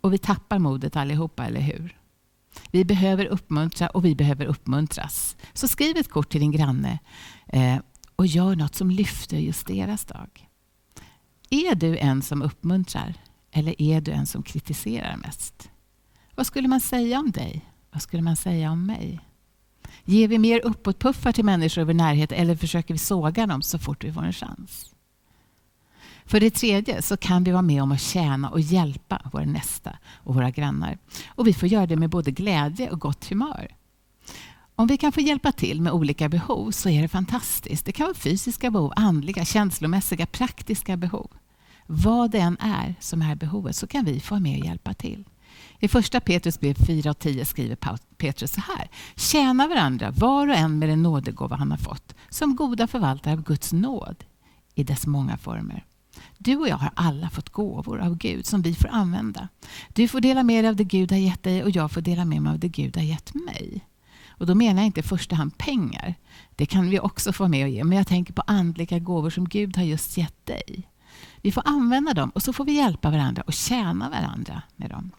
Och 0.00 0.12
vi 0.12 0.18
tappar 0.18 0.58
modet 0.58 0.96
allihopa, 0.96 1.46
eller 1.46 1.60
hur? 1.60 1.97
Vi 2.70 2.84
behöver 2.84 3.26
uppmuntra 3.26 3.88
och 3.88 4.04
vi 4.04 4.14
behöver 4.14 4.46
uppmuntras. 4.46 5.36
Så 5.52 5.68
skriv 5.68 5.96
ett 5.96 6.10
kort 6.10 6.30
till 6.30 6.40
din 6.40 6.52
granne 6.52 6.98
eh, 7.46 7.76
och 8.16 8.26
gör 8.26 8.56
något 8.56 8.74
som 8.74 8.90
lyfter 8.90 9.38
just 9.38 9.66
deras 9.66 10.04
dag. 10.04 10.48
Är 11.50 11.74
du 11.74 11.98
en 11.98 12.22
som 12.22 12.42
uppmuntrar 12.42 13.14
eller 13.52 13.82
är 13.82 14.00
du 14.00 14.12
en 14.12 14.26
som 14.26 14.42
kritiserar 14.42 15.16
mest? 15.16 15.70
Vad 16.34 16.46
skulle 16.46 16.68
man 16.68 16.80
säga 16.80 17.18
om 17.18 17.30
dig? 17.30 17.64
Vad 17.90 18.02
skulle 18.02 18.22
man 18.22 18.36
säga 18.36 18.70
om 18.70 18.86
mig? 18.86 19.20
Ger 20.04 20.28
vi 20.28 20.38
mer 20.38 20.60
uppåtpuffar 20.64 21.32
till 21.32 21.44
människor 21.44 21.82
i 21.82 21.84
vår 21.84 21.94
närhet 21.94 22.32
eller 22.32 22.56
försöker 22.56 22.94
vi 22.94 22.98
såga 22.98 23.46
dem 23.46 23.62
så 23.62 23.78
fort 23.78 24.04
vi 24.04 24.12
får 24.12 24.22
en 24.22 24.32
chans? 24.32 24.94
För 26.28 26.40
det 26.40 26.50
tredje 26.50 27.02
så 27.02 27.16
kan 27.16 27.44
vi 27.44 27.50
vara 27.50 27.62
med 27.62 27.82
om 27.82 27.92
att 27.92 28.00
tjäna 28.00 28.50
och 28.50 28.60
hjälpa 28.60 29.22
vår 29.32 29.44
nästa 29.44 29.98
och 30.14 30.34
våra 30.34 30.50
grannar. 30.50 30.98
Och 31.28 31.46
vi 31.46 31.54
får 31.54 31.68
göra 31.68 31.86
det 31.86 31.96
med 31.96 32.10
både 32.10 32.30
glädje 32.30 32.90
och 32.90 33.00
gott 33.00 33.28
humör. 33.28 33.68
Om 34.74 34.86
vi 34.86 34.96
kan 34.96 35.12
få 35.12 35.20
hjälpa 35.20 35.52
till 35.52 35.82
med 35.82 35.92
olika 35.92 36.28
behov 36.28 36.70
så 36.70 36.88
är 36.88 37.02
det 37.02 37.08
fantastiskt. 37.08 37.86
Det 37.86 37.92
kan 37.92 38.06
vara 38.06 38.14
fysiska 38.14 38.70
behov, 38.70 38.92
andliga, 38.96 39.44
känslomässiga, 39.44 40.26
praktiska 40.26 40.96
behov. 40.96 41.30
Vad 41.86 42.30
det 42.30 42.38
än 42.38 42.56
är 42.60 42.94
som 43.00 43.22
är 43.22 43.34
behovet 43.34 43.76
så 43.76 43.86
kan 43.86 44.04
vi 44.04 44.20
få 44.20 44.34
vara 44.34 44.40
med 44.40 44.60
och 44.60 44.66
hjälpa 44.66 44.94
till. 44.94 45.24
I 45.78 45.88
första 45.88 46.20
Petrus 46.20 46.60
brev 46.60 46.74
4 46.74 47.10
och 47.10 47.18
10 47.18 47.44
skriver 47.44 47.76
Petrus 48.16 48.52
så 48.52 48.60
här. 48.60 48.88
Tjäna 49.16 49.68
varandra, 49.68 50.10
var 50.10 50.48
och 50.48 50.54
en 50.54 50.78
med 50.78 50.88
den 50.88 51.02
nådegåva 51.02 51.56
han 51.56 51.70
har 51.70 51.78
fått, 51.78 52.14
som 52.28 52.56
goda 52.56 52.86
förvaltare 52.86 53.34
av 53.34 53.42
Guds 53.42 53.72
nåd 53.72 54.24
i 54.74 54.84
dess 54.84 55.06
många 55.06 55.36
former. 55.38 55.84
Du 56.38 56.56
och 56.56 56.68
jag 56.68 56.76
har 56.76 56.90
alla 56.94 57.30
fått 57.30 57.50
gåvor 57.50 58.00
av 58.00 58.16
Gud 58.16 58.46
som 58.46 58.62
vi 58.62 58.74
får 58.74 58.88
använda. 58.88 59.48
Du 59.88 60.08
får 60.08 60.20
dela 60.20 60.42
med 60.42 60.64
dig 60.64 60.68
av 60.68 60.76
det 60.76 60.84
Gud 60.84 61.12
har 61.12 61.18
gett 61.18 61.42
dig 61.42 61.62
och 61.62 61.70
jag 61.70 61.90
får 61.90 62.00
dela 62.00 62.24
med 62.24 62.42
mig 62.42 62.52
av 62.52 62.58
det 62.58 62.68
Gud 62.68 62.96
har 62.96 63.04
gett 63.04 63.34
mig. 63.34 63.86
Och 64.28 64.46
Då 64.46 64.54
menar 64.54 64.82
jag 64.82 64.86
inte 64.86 65.00
i 65.00 65.02
första 65.02 65.36
hand 65.36 65.58
pengar. 65.58 66.14
Det 66.56 66.66
kan 66.66 66.90
vi 66.90 67.00
också 67.00 67.32
få 67.32 67.48
med 67.48 67.64
och 67.64 67.70
ge. 67.70 67.84
Men 67.84 67.98
jag 67.98 68.06
tänker 68.06 68.32
på 68.32 68.42
andliga 68.46 68.98
gåvor 68.98 69.30
som 69.30 69.48
Gud 69.48 69.76
har 69.76 69.84
just 69.84 70.16
gett 70.16 70.46
dig. 70.46 70.88
Vi 71.42 71.52
får 71.52 71.62
använda 71.66 72.14
dem 72.14 72.30
och 72.30 72.42
så 72.42 72.52
får 72.52 72.64
vi 72.64 72.72
hjälpa 72.72 73.10
varandra 73.10 73.42
och 73.46 73.52
tjäna 73.52 74.10
varandra 74.10 74.62
med 74.76 74.90
dem. 74.90 75.10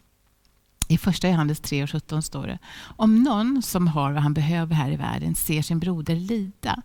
I 0.88 0.98
första 0.98 1.28
Johannes 1.28 1.60
3 1.60 1.82
och 1.82 1.90
17 1.90 2.22
står 2.22 2.46
det 2.46 2.58
Om 2.96 3.22
någon 3.22 3.62
som 3.62 3.86
har 3.86 4.12
vad 4.12 4.22
han 4.22 4.34
behöver 4.34 4.74
här 4.74 4.90
i 4.90 4.96
världen 4.96 5.34
ser 5.34 5.62
sin 5.62 5.78
broder 5.78 6.16
lida 6.16 6.82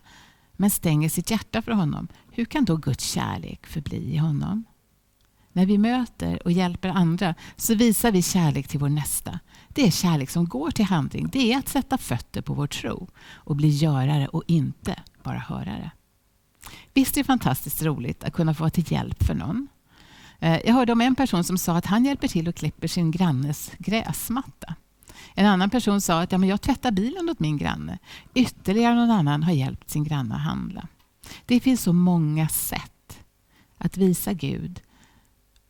men 0.57 0.69
stänger 0.69 1.10
sitt 1.10 1.31
hjärta 1.31 1.62
för 1.62 1.72
honom, 1.72 2.07
hur 2.31 2.46
kan 2.46 2.66
då 2.66 2.78
Guds 2.78 3.12
kärlek 3.12 3.68
förbli 3.68 4.13
i 4.13 4.18
honom? 4.18 4.66
När 5.52 5.66
vi 5.66 5.78
möter 5.78 6.42
och 6.46 6.52
hjälper 6.52 6.90
andra 6.90 7.36
så 7.56 7.75
visar 7.75 8.12
vi 8.12 8.22
kärlek 8.22 8.68
till 8.68 8.80
vår 8.80 8.90
nästa. 8.90 9.40
Det 9.69 9.88
är 9.88 9.92
kärlek 9.92 10.30
som 10.30 10.48
går 10.48 10.72
till 10.72 10.86
handling. 10.86 11.30
Det 11.31 11.53
är 11.53 11.58
att 11.58 11.70
sätta 11.70 11.98
fötter 11.98 12.41
på 12.41 12.53
vår 12.53 12.68
tro 12.68 13.08
och 13.34 13.56
bli 13.56 13.68
görare 13.68 14.27
och 14.27 14.44
inte 14.48 14.96
bara 15.24 15.38
hörare. 15.39 15.91
Visst 16.94 17.18
är 17.18 17.22
det 17.22 17.25
fantastiskt 17.25 17.84
roligt 17.84 18.24
att 18.24 18.34
kunna 18.34 18.53
få 18.53 18.63
vara 18.63 18.70
till 18.70 18.91
hjälp 18.91 19.24
för 19.24 19.34
någon. 19.34 19.68
Eh, 20.39 20.60
jag 20.65 20.74
hörde 20.74 20.91
om 20.91 21.01
en 21.01 21.15
person 21.15 21.44
som 21.44 21.58
sa 21.58 21.77
att 21.77 21.86
han 21.86 22.06
hjälper 22.06 22.27
till 22.27 22.48
och 22.48 22.56
klipper 22.56 22.88
sin 22.88 23.12
grannes 23.12 23.72
gräsmatta. 23.77 24.75
En 25.34 25.46
annan 25.46 25.70
person 25.70 26.01
sa 26.01 26.22
att 26.22 26.32
ja, 26.32 26.38
men 26.38 26.50
jag 26.50 26.62
tvättar 26.62 26.91
bilen 26.91 27.29
åt 27.29 27.39
min 27.39 27.58
granne. 27.58 28.00
Ytterligare 28.34 28.96
någon 28.96 29.12
annan 29.12 29.44
har 29.44 29.53
hjälpt 29.53 29.89
sin 29.89 30.03
granne 30.03 30.36
att 30.36 30.41
handla. 30.41 30.88
Det 31.46 31.60
finns 31.60 31.82
så 31.82 31.94
många 31.94 32.48
sätt 32.48 33.20
att 33.77 33.98
visa 33.98 34.34
Gud, 34.34 34.82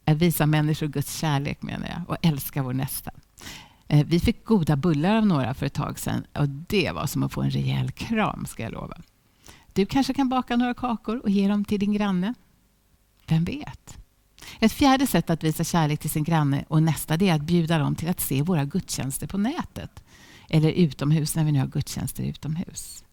att 0.05 0.17
visa 0.17 0.45
människor 0.45 0.87
Guds 0.87 1.17
kärlek 1.17 1.61
menar 1.61 1.87
jag, 1.87 2.09
och 2.09 2.17
älska 2.21 2.63
vår 2.63 2.73
nästa. 2.73 3.11
Eh, 3.87 4.05
vi 4.05 4.19
fick 4.19 4.45
goda 4.45 4.75
bullar 4.75 5.15
av 5.15 5.25
några 5.25 5.53
för 5.53 5.65
ett 5.65 5.73
tag 5.73 5.99
sedan 5.99 6.25
och 6.33 6.49
det 6.49 6.91
var 6.91 7.05
som 7.05 7.23
att 7.23 7.33
få 7.33 7.41
en 7.41 7.51
rejäl 7.51 7.91
kram 7.91 8.45
ska 8.45 8.63
jag 8.63 8.71
lova. 8.71 8.97
Du 9.73 9.85
kanske 9.85 10.13
kan 10.13 10.29
baka 10.29 10.55
några 10.55 10.73
kakor 10.73 11.17
och 11.23 11.29
ge 11.29 11.47
dem 11.47 11.65
till 11.65 11.79
din 11.79 11.93
granne? 11.93 12.33
Vem 13.27 13.43
vet? 13.43 13.97
Ett 14.59 14.71
fjärde 14.71 15.07
sätt 15.07 15.29
att 15.29 15.43
visa 15.43 15.63
kärlek 15.63 15.99
till 15.99 16.09
sin 16.09 16.23
granne 16.23 16.65
och 16.67 16.83
nästa 16.83 17.17
det 17.17 17.29
är 17.29 17.35
att 17.35 17.41
bjuda 17.41 17.77
dem 17.77 17.95
till 17.95 18.09
att 18.09 18.21
se 18.21 18.41
våra 18.41 18.65
gudstjänster 18.65 19.27
på 19.27 19.37
nätet. 19.37 20.03
Eller 20.49 20.71
utomhus 20.71 21.35
när 21.35 21.43
vi 21.43 21.51
nu 21.51 21.59
har 21.59 21.67
gudstjänster 21.67 22.23
utomhus. 22.23 23.03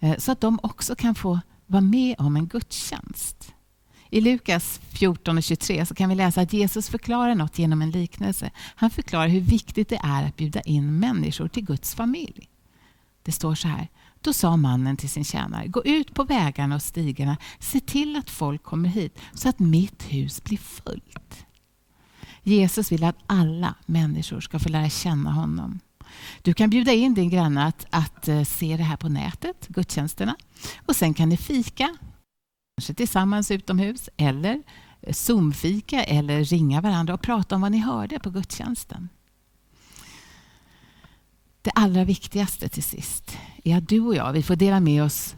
Eh, 0.00 0.16
så 0.18 0.32
att 0.32 0.40
de 0.40 0.60
också 0.62 0.94
kan 0.94 1.14
få 1.14 1.40
vara 1.66 1.80
med 1.80 2.14
om 2.18 2.36
en 2.36 2.46
gudstjänst. 2.46 3.52
I 4.10 4.20
Lukas 4.20 4.80
14 4.88 5.36
och 5.36 5.42
23 5.42 5.86
så 5.86 5.94
kan 5.94 6.08
vi 6.08 6.14
läsa 6.14 6.40
att 6.40 6.52
Jesus 6.52 6.88
förklarar 6.88 7.34
något 7.34 7.58
genom 7.58 7.82
en 7.82 7.90
liknelse. 7.90 8.50
Han 8.56 8.90
förklarar 8.90 9.28
hur 9.28 9.40
viktigt 9.40 9.88
det 9.88 10.00
är 10.02 10.24
att 10.26 10.36
bjuda 10.36 10.60
in 10.60 10.98
människor 10.98 11.48
till 11.48 11.64
Guds 11.64 11.94
familj. 11.94 12.48
Det 13.22 13.32
står 13.32 13.54
så 13.54 13.68
här. 13.68 13.88
Då 14.20 14.32
sa 14.32 14.56
mannen 14.56 14.96
till 14.96 15.08
sin 15.08 15.24
tjänare, 15.24 15.66
gå 15.66 15.84
ut 15.84 16.14
på 16.14 16.24
vägarna 16.24 16.74
och 16.74 16.82
stigarna, 16.82 17.36
se 17.58 17.80
till 17.80 18.16
att 18.16 18.30
folk 18.30 18.62
kommer 18.62 18.88
hit 18.88 19.18
så 19.34 19.48
att 19.48 19.58
mitt 19.58 20.02
hus 20.02 20.44
blir 20.44 20.58
fullt. 20.58 21.46
Jesus 22.42 22.92
vill 22.92 23.04
att 23.04 23.16
alla 23.26 23.74
människor 23.86 24.40
ska 24.40 24.58
få 24.58 24.68
lära 24.68 24.90
känna 24.90 25.32
honom. 25.32 25.80
Du 26.42 26.54
kan 26.54 26.70
bjuda 26.70 26.92
in 26.92 27.14
din 27.14 27.30
granne 27.30 27.64
att, 27.64 27.86
att 27.90 28.28
eh, 28.28 28.42
se 28.42 28.76
det 28.76 28.82
här 28.82 28.96
på 28.96 29.08
nätet, 29.08 29.68
gudstjänsterna. 29.68 30.36
Och 30.86 30.96
sen 30.96 31.14
kan 31.14 31.28
ni 31.28 31.36
fika 31.36 31.96
kanske 32.76 32.94
tillsammans 32.94 33.50
utomhus 33.50 34.08
eller 34.16 34.62
eh, 35.00 35.12
Zoomfika 35.12 36.04
eller 36.04 36.44
ringa 36.44 36.80
varandra 36.80 37.14
och 37.14 37.22
prata 37.22 37.54
om 37.54 37.60
vad 37.60 37.72
ni 37.72 37.78
hörde 37.78 38.18
på 38.18 38.30
gudstjänsten. 38.30 39.08
Det 41.62 41.70
allra 41.70 42.04
viktigaste 42.04 42.68
till 42.68 42.82
sist 42.82 43.38
är 43.64 43.76
att 43.76 43.88
du 43.88 44.00
och 44.00 44.14
jag 44.14 44.32
vi 44.32 44.42
får 44.42 44.56
dela 44.56 44.80
med 44.80 45.04
oss 45.04 45.36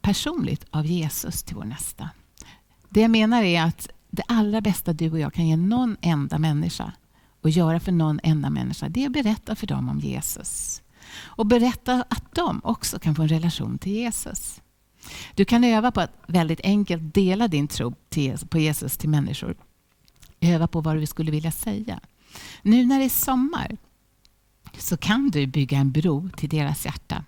personligt 0.00 0.64
av 0.70 0.86
Jesus 0.86 1.42
till 1.42 1.56
vår 1.56 1.64
nästa. 1.64 2.10
Det 2.88 3.00
jag 3.00 3.10
menar 3.10 3.42
är 3.42 3.62
att 3.62 3.88
det 4.10 4.22
allra 4.28 4.60
bästa 4.60 4.92
du 4.92 5.10
och 5.10 5.18
jag 5.18 5.34
kan 5.34 5.46
ge 5.46 5.56
någon 5.56 5.96
enda 6.00 6.38
människa 6.38 6.92
och 7.40 7.50
göra 7.50 7.80
för 7.80 7.92
någon 7.92 8.20
enda 8.22 8.50
människa, 8.50 8.88
det 8.88 9.02
är 9.02 9.06
att 9.06 9.12
berätta 9.12 9.54
för 9.54 9.66
dem 9.66 9.88
om 9.88 10.00
Jesus. 10.00 10.82
Och 11.14 11.46
berätta 11.46 12.04
att 12.08 12.34
de 12.34 12.60
också 12.64 12.98
kan 12.98 13.14
få 13.14 13.22
en 13.22 13.28
relation 13.28 13.78
till 13.78 13.92
Jesus. 13.92 14.60
Du 15.34 15.44
kan 15.44 15.64
öva 15.64 15.90
på 15.90 16.00
att 16.00 16.12
väldigt 16.26 16.60
enkelt 16.60 17.14
dela 17.14 17.48
din 17.48 17.68
tro 17.68 17.94
på 18.48 18.58
Jesus 18.58 18.96
till 18.96 19.08
människor. 19.08 19.56
Öva 20.40 20.66
på 20.66 20.80
vad 20.80 20.96
du 20.96 21.06
skulle 21.06 21.30
vilja 21.30 21.52
säga. 21.52 22.00
Nu 22.62 22.86
när 22.86 22.98
det 22.98 23.04
är 23.04 23.08
sommar 23.08 23.76
så 24.78 24.96
kan 24.96 25.30
du 25.30 25.46
bygga 25.46 25.78
en 25.78 25.92
bro 25.92 26.28
till 26.36 26.48
deras 26.48 26.84
hjärta 26.84 27.24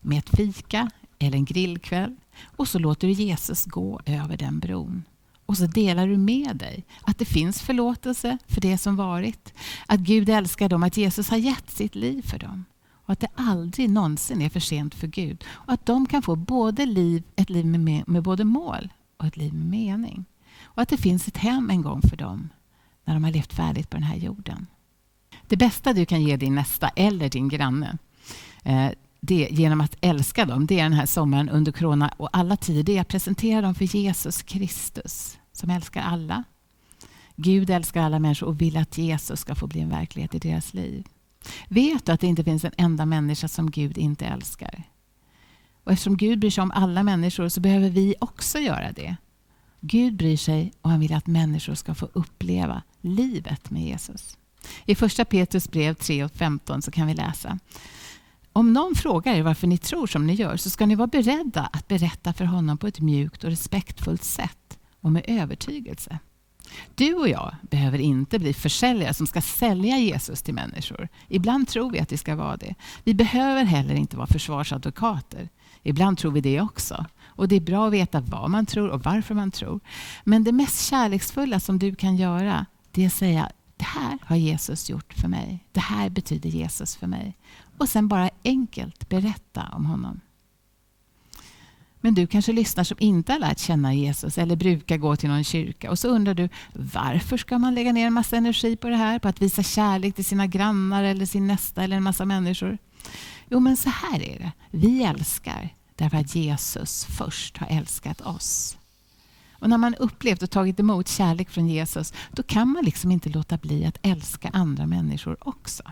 med 0.00 0.18
ett 0.18 0.36
fika 0.36 0.90
eller 1.18 1.36
en 1.36 1.44
grillkväll 1.44 2.16
och 2.56 2.68
så 2.68 2.78
låter 2.78 3.08
du 3.08 3.12
Jesus 3.12 3.64
gå 3.64 4.00
över 4.06 4.36
den 4.36 4.58
bron. 4.58 5.04
Och 5.46 5.56
så 5.56 5.66
delar 5.66 6.06
du 6.06 6.16
med 6.16 6.56
dig 6.56 6.84
att 7.02 7.18
det 7.18 7.24
finns 7.24 7.62
förlåtelse 7.62 8.38
för 8.46 8.60
det 8.60 8.78
som 8.78 8.96
varit. 8.96 9.52
Att 9.86 10.00
Gud 10.00 10.28
älskar 10.28 10.68
dem, 10.68 10.82
att 10.82 10.96
Jesus 10.96 11.28
har 11.30 11.36
gett 11.36 11.70
sitt 11.70 11.94
liv 11.94 12.22
för 12.22 12.38
dem. 12.38 12.64
Och 12.90 13.12
att 13.12 13.20
det 13.20 13.28
aldrig 13.34 13.90
någonsin 13.90 14.42
är 14.42 14.48
för 14.48 14.60
sent 14.60 14.94
för 14.94 15.06
Gud. 15.06 15.44
Och 15.48 15.72
att 15.72 15.86
de 15.86 16.06
kan 16.06 16.22
få 16.22 16.36
både 16.36 16.86
liv, 16.86 17.22
ett 17.36 17.50
liv 17.50 17.66
med, 17.66 18.08
med 18.08 18.22
både 18.22 18.44
mål 18.44 18.88
och 19.16 19.26
ett 19.26 19.36
liv 19.36 19.54
med 19.54 19.66
mening. 19.66 20.24
Och 20.62 20.82
att 20.82 20.88
det 20.88 20.96
finns 20.96 21.28
ett 21.28 21.36
hem 21.36 21.70
en 21.70 21.82
gång 21.82 22.02
för 22.02 22.16
dem 22.16 22.48
när 23.04 23.14
de 23.14 23.24
har 23.24 23.30
levt 23.30 23.52
färdigt 23.52 23.90
på 23.90 23.96
den 23.96 24.06
här 24.06 24.16
jorden. 24.16 24.66
Det 25.48 25.56
bästa 25.56 25.92
du 25.92 26.06
kan 26.06 26.22
ge 26.22 26.36
din 26.36 26.54
nästa 26.54 26.88
eller 26.88 27.28
din 27.28 27.48
granne 27.48 27.98
eh, 28.64 28.90
det, 29.20 29.48
genom 29.50 29.80
att 29.80 29.96
älska 30.00 30.44
dem, 30.44 30.66
det 30.66 30.78
är 30.78 30.82
den 30.82 30.92
här 30.92 31.06
sommaren 31.06 31.48
under 31.48 31.72
corona 31.72 32.08
och 32.16 32.28
alla 32.32 32.56
tider, 32.56 32.82
det 32.82 32.96
är 32.96 33.00
att 33.00 33.08
presentera 33.08 33.60
dem 33.60 33.74
för 33.74 33.84
Jesus 33.84 34.42
Kristus 34.42 35.38
som 35.52 35.70
älskar 35.70 36.02
alla. 36.02 36.44
Gud 37.36 37.70
älskar 37.70 38.02
alla 38.02 38.18
människor 38.18 38.46
och 38.46 38.60
vill 38.60 38.76
att 38.76 38.98
Jesus 38.98 39.40
ska 39.40 39.54
få 39.54 39.66
bli 39.66 39.80
en 39.80 39.88
verklighet 39.88 40.34
i 40.34 40.38
deras 40.38 40.74
liv. 40.74 41.04
Vet 41.68 42.06
du 42.06 42.12
att 42.12 42.20
det 42.20 42.26
inte 42.26 42.44
finns 42.44 42.64
en 42.64 42.72
enda 42.76 43.06
människa 43.06 43.48
som 43.48 43.70
Gud 43.70 43.98
inte 43.98 44.26
älskar? 44.26 44.82
Och 45.84 45.92
eftersom 45.92 46.16
Gud 46.16 46.38
bryr 46.38 46.50
sig 46.50 46.62
om 46.62 46.70
alla 46.70 47.02
människor 47.02 47.48
så 47.48 47.60
behöver 47.60 47.90
vi 47.90 48.14
också 48.20 48.58
göra 48.58 48.92
det. 48.92 49.16
Gud 49.80 50.16
bryr 50.16 50.36
sig 50.36 50.72
och 50.82 50.90
han 50.90 51.00
vill 51.00 51.14
att 51.14 51.26
människor 51.26 51.74
ska 51.74 51.94
få 51.94 52.08
uppleva 52.12 52.82
livet 53.00 53.70
med 53.70 53.82
Jesus. 53.82 54.38
I 54.84 54.94
första 54.94 55.24
Petrus 55.24 55.70
brev 55.70 55.94
3 55.94 56.24
och 56.24 56.32
15 56.32 56.82
så 56.82 56.90
kan 56.90 57.06
vi 57.06 57.14
läsa 57.14 57.58
om 58.58 58.72
någon 58.72 58.94
frågar 58.94 59.34
er 59.34 59.42
varför 59.42 59.66
ni 59.66 59.78
tror 59.78 60.06
som 60.06 60.26
ni 60.26 60.34
gör 60.34 60.56
så 60.56 60.70
ska 60.70 60.86
ni 60.86 60.94
vara 60.94 61.06
beredda 61.06 61.68
att 61.72 61.88
berätta 61.88 62.32
för 62.32 62.44
honom 62.44 62.78
på 62.78 62.86
ett 62.86 63.00
mjukt 63.00 63.44
och 63.44 63.50
respektfullt 63.50 64.24
sätt 64.24 64.78
och 65.00 65.12
med 65.12 65.24
övertygelse. 65.28 66.18
Du 66.94 67.14
och 67.14 67.28
jag 67.28 67.54
behöver 67.62 67.98
inte 67.98 68.38
bli 68.38 68.54
försäljare 68.54 69.14
som 69.14 69.26
ska 69.26 69.40
sälja 69.40 69.98
Jesus 69.98 70.42
till 70.42 70.54
människor. 70.54 71.08
Ibland 71.28 71.68
tror 71.68 71.90
vi 71.90 72.00
att 72.00 72.12
vi 72.12 72.16
ska 72.16 72.36
vara 72.36 72.56
det. 72.56 72.74
Vi 73.04 73.14
behöver 73.14 73.64
heller 73.64 73.94
inte 73.94 74.16
vara 74.16 74.26
försvarsadvokater. 74.26 75.48
Ibland 75.82 76.18
tror 76.18 76.32
vi 76.32 76.40
det 76.40 76.60
också. 76.60 77.06
Och 77.24 77.48
Det 77.48 77.56
är 77.56 77.60
bra 77.60 77.86
att 77.86 77.92
veta 77.92 78.20
vad 78.20 78.50
man 78.50 78.66
tror 78.66 78.88
och 78.88 79.04
varför 79.04 79.34
man 79.34 79.50
tror. 79.50 79.80
Men 80.24 80.44
det 80.44 80.52
mest 80.52 80.90
kärleksfulla 80.90 81.60
som 81.60 81.78
du 81.78 81.94
kan 81.94 82.16
göra 82.16 82.66
det 82.90 83.02
är 83.02 83.06
att 83.06 83.12
säga 83.12 83.50
det 83.78 83.84
här 83.84 84.18
har 84.22 84.36
Jesus 84.36 84.90
gjort 84.90 85.14
för 85.14 85.28
mig. 85.28 85.64
Det 85.72 85.80
här 85.80 86.10
betyder 86.10 86.50
Jesus 86.50 86.96
för 86.96 87.06
mig. 87.06 87.36
Och 87.78 87.88
sen 87.88 88.08
bara 88.08 88.30
enkelt 88.44 89.08
berätta 89.08 89.68
om 89.72 89.86
honom. 89.86 90.20
Men 92.00 92.14
du 92.14 92.26
kanske 92.26 92.52
lyssnar 92.52 92.84
som 92.84 92.96
inte 93.00 93.32
har 93.32 93.38
lärt 93.38 93.58
känna 93.58 93.94
Jesus 93.94 94.38
eller 94.38 94.56
brukar 94.56 94.96
gå 94.96 95.16
till 95.16 95.28
någon 95.28 95.44
kyrka 95.44 95.90
och 95.90 95.98
så 95.98 96.08
undrar 96.08 96.34
du 96.34 96.48
varför 96.72 97.36
ska 97.36 97.58
man 97.58 97.74
lägga 97.74 97.92
ner 97.92 98.06
en 98.06 98.12
massa 98.12 98.36
energi 98.36 98.76
på 98.76 98.88
det 98.88 98.96
här? 98.96 99.18
På 99.18 99.28
att 99.28 99.42
visa 99.42 99.62
kärlek 99.62 100.14
till 100.14 100.24
sina 100.24 100.46
grannar 100.46 101.04
eller 101.04 101.26
sin 101.26 101.46
nästa 101.46 101.82
eller 101.82 101.96
en 101.96 102.02
massa 102.02 102.24
människor? 102.24 102.78
Jo, 103.50 103.60
men 103.60 103.76
så 103.76 103.90
här 103.90 104.22
är 104.22 104.38
det. 104.38 104.52
Vi 104.70 105.02
älskar 105.04 105.74
därför 105.96 106.16
att 106.16 106.34
Jesus 106.34 107.04
först 107.04 107.58
har 107.58 107.66
älskat 107.66 108.20
oss. 108.20 108.78
Och 109.58 109.70
när 109.70 109.78
man 109.78 109.94
upplevt 109.94 110.42
och 110.42 110.50
tagit 110.50 110.80
emot 110.80 111.08
kärlek 111.08 111.50
från 111.50 111.68
Jesus, 111.68 112.12
då 112.32 112.42
kan 112.42 112.68
man 112.68 112.84
liksom 112.84 113.10
inte 113.10 113.28
låta 113.28 113.56
bli 113.56 113.84
att 113.84 113.98
älska 114.02 114.50
andra 114.52 114.86
människor 114.86 115.48
också. 115.48 115.82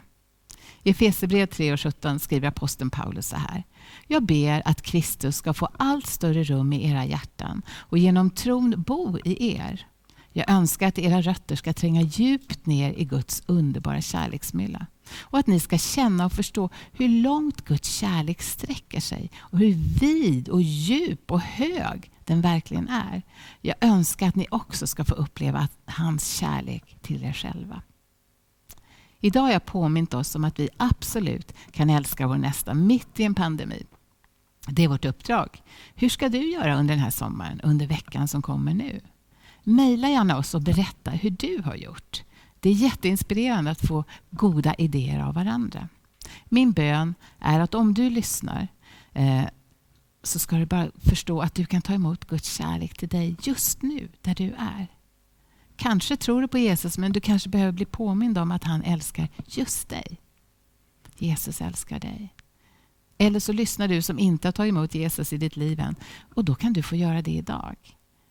I 0.82 0.90
Efesierbrevet 0.90 1.50
3 1.50 1.72
och 1.72 1.80
17 1.80 2.20
skriver 2.20 2.48
aposteln 2.48 2.90
Paulus 2.90 3.28
så 3.28 3.36
här. 3.36 3.64
Jag 4.06 4.22
ber 4.22 4.62
att 4.64 4.82
Kristus 4.82 5.36
ska 5.36 5.54
få 5.54 5.68
allt 5.76 6.06
större 6.06 6.44
rum 6.44 6.72
i 6.72 6.90
era 6.90 7.04
hjärtan 7.04 7.62
och 7.70 7.98
genom 7.98 8.30
tron 8.30 8.74
bo 8.76 9.18
i 9.24 9.56
er. 9.56 9.86
Jag 10.32 10.50
önskar 10.50 10.88
att 10.88 10.98
era 10.98 11.22
rötter 11.22 11.56
ska 11.56 11.72
tränga 11.72 12.02
djupt 12.02 12.66
ner 12.66 12.92
i 12.92 13.04
Guds 13.04 13.42
underbara 13.46 14.00
kärleksmylla 14.00 14.86
och 15.20 15.38
att 15.38 15.46
ni 15.46 15.60
ska 15.60 15.78
känna 15.78 16.26
och 16.26 16.32
förstå 16.32 16.70
hur 16.92 17.08
långt 17.08 17.64
Guds 17.64 17.88
kärlek 17.88 18.42
sträcker 18.42 19.00
sig 19.00 19.30
och 19.38 19.58
hur 19.58 19.74
vid 20.00 20.48
och 20.48 20.62
djup 20.62 21.30
och 21.32 21.40
hög 21.40 22.10
den 22.26 22.40
verkligen 22.40 22.88
är. 22.88 23.22
Jag 23.60 23.76
önskar 23.80 24.28
att 24.28 24.36
ni 24.36 24.46
också 24.50 24.86
ska 24.86 25.04
få 25.04 25.14
uppleva 25.14 25.68
hans 25.84 26.28
kärlek 26.36 26.96
till 27.02 27.24
er 27.24 27.32
själva. 27.32 27.82
Idag 29.20 29.42
har 29.42 29.52
jag 29.52 29.66
påmint 29.66 30.14
oss 30.14 30.34
om 30.34 30.44
att 30.44 30.58
vi 30.58 30.68
absolut 30.76 31.52
kan 31.70 31.90
älska 31.90 32.26
vår 32.26 32.36
nästa 32.36 32.74
mitt 32.74 33.20
i 33.20 33.24
en 33.24 33.34
pandemi. 33.34 33.86
Det 34.68 34.84
är 34.84 34.88
vårt 34.88 35.04
uppdrag. 35.04 35.62
Hur 35.94 36.08
ska 36.08 36.28
du 36.28 36.50
göra 36.50 36.78
under 36.78 36.94
den 36.94 37.04
här 37.04 37.10
sommaren, 37.10 37.60
under 37.60 37.86
veckan 37.86 38.28
som 38.28 38.42
kommer 38.42 38.74
nu? 38.74 39.00
Maila 39.62 40.08
gärna 40.08 40.38
oss 40.38 40.54
och 40.54 40.62
berätta 40.62 41.10
hur 41.10 41.30
du 41.30 41.62
har 41.64 41.74
gjort. 41.74 42.22
Det 42.60 42.70
är 42.70 42.74
jätteinspirerande 42.74 43.70
att 43.70 43.86
få 43.86 44.04
goda 44.30 44.74
idéer 44.74 45.22
av 45.22 45.34
varandra. 45.34 45.88
Min 46.44 46.72
bön 46.72 47.14
är 47.38 47.60
att 47.60 47.74
om 47.74 47.94
du 47.94 48.10
lyssnar 48.10 48.68
eh, 49.12 49.44
så 50.26 50.38
ska 50.38 50.56
du 50.56 50.66
bara 50.66 50.90
förstå 51.04 51.40
att 51.40 51.54
du 51.54 51.66
kan 51.66 51.82
ta 51.82 51.92
emot 51.92 52.24
Guds 52.24 52.56
kärlek 52.56 52.98
till 52.98 53.08
dig 53.08 53.36
just 53.42 53.82
nu, 53.82 54.08
där 54.22 54.34
du 54.34 54.52
är. 54.58 54.86
Kanske 55.76 56.16
tror 56.16 56.42
du 56.42 56.48
på 56.48 56.58
Jesus, 56.58 56.98
men 56.98 57.12
du 57.12 57.20
kanske 57.20 57.48
behöver 57.48 57.72
bli 57.72 57.84
påmind 57.84 58.38
om 58.38 58.50
att 58.50 58.64
han 58.64 58.82
älskar 58.82 59.28
just 59.46 59.88
dig. 59.88 60.20
Jesus 61.18 61.60
älskar 61.60 62.00
dig. 62.00 62.34
Eller 63.18 63.40
så 63.40 63.52
lyssnar 63.52 63.88
du 63.88 64.02
som 64.02 64.18
inte 64.18 64.48
har 64.48 64.52
tagit 64.52 64.70
emot 64.70 64.94
Jesus 64.94 65.32
i 65.32 65.36
ditt 65.36 65.56
liv 65.56 65.80
än. 65.80 65.94
Och 66.34 66.44
då 66.44 66.54
kan 66.54 66.72
du 66.72 66.82
få 66.82 66.96
göra 66.96 67.22
det 67.22 67.30
idag. 67.30 67.76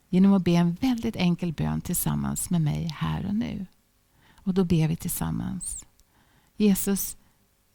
Genom 0.10 0.34
att 0.34 0.44
be 0.44 0.52
en 0.52 0.74
väldigt 0.74 1.16
enkel 1.16 1.54
bön 1.54 1.82
tillsammans 1.82 2.50
med 2.50 2.62
mig 2.62 2.90
här 2.96 3.26
och 3.26 3.36
nu. 3.36 3.66
Och 4.34 4.54
då 4.54 4.64
ber 4.64 4.88
vi 4.88 4.96
tillsammans. 4.96 5.86
Jesus, 6.58 7.18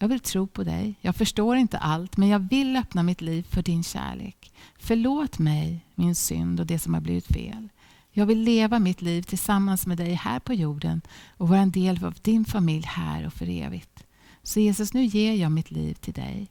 jag 0.03 0.09
vill 0.09 0.21
tro 0.21 0.47
på 0.47 0.65
dig. 0.65 0.95
Jag 1.01 1.17
förstår 1.17 1.57
inte 1.57 1.79
allt, 1.79 2.17
men 2.17 2.29
jag 2.29 2.39
vill 2.39 2.77
öppna 2.77 3.03
mitt 3.03 3.21
liv 3.21 3.43
för 3.43 3.63
din 3.63 3.83
kärlek. 3.83 4.53
Förlåt 4.79 5.39
mig 5.39 5.87
min 5.95 6.15
synd 6.15 6.61
och 6.61 6.67
det 6.67 6.79
som 6.79 6.95
har 6.95 7.01
blivit 7.01 7.27
fel. 7.27 7.69
Jag 8.11 8.27
vill 8.27 8.43
leva 8.43 8.79
mitt 8.79 9.03
liv 9.03 9.23
tillsammans 9.23 9.87
med 9.87 9.99
dig 9.99 10.15
här 10.15 10.41
på 10.41 10.55
jorden 10.55 11.01
och 11.37 11.49
vara 11.49 11.61
en 11.61 11.71
del 11.71 12.05
av 12.05 12.15
din 12.23 12.45
familj 12.45 12.85
här 12.87 13.27
och 13.27 13.33
för 13.33 13.49
evigt. 13.49 14.05
Så 14.43 14.61
Jesus, 14.61 14.95
nu 14.95 15.05
ger 15.05 15.35
jag 15.35 15.53
mitt 15.53 15.71
liv 15.71 15.95
till 15.95 16.15
dig. 16.15 16.51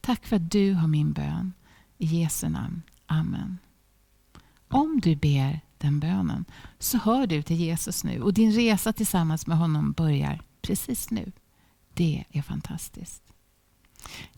Tack 0.00 0.26
för 0.26 0.36
att 0.36 0.50
du 0.50 0.72
har 0.72 0.88
min 0.88 1.12
bön. 1.12 1.52
I 1.98 2.06
Jesu 2.06 2.48
namn. 2.48 2.82
Amen. 3.06 3.58
Om 4.68 5.00
du 5.02 5.16
ber 5.16 5.60
den 5.78 6.00
bönen 6.00 6.44
så 6.78 6.98
hör 6.98 7.26
du 7.26 7.42
till 7.42 7.56
Jesus 7.56 8.04
nu 8.04 8.22
och 8.22 8.34
din 8.34 8.52
resa 8.52 8.92
tillsammans 8.92 9.46
med 9.46 9.58
honom 9.58 9.92
börjar 9.92 10.40
precis 10.62 11.10
nu. 11.10 11.32
Det 11.98 12.24
är 12.30 12.42
fantastiskt. 12.42 13.22